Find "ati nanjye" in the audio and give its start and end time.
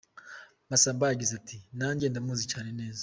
1.39-2.05